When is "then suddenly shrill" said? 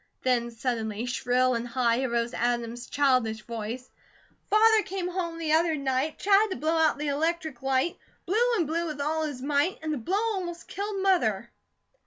0.23-1.53